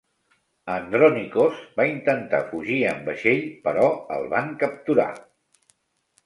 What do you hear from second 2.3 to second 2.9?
fugir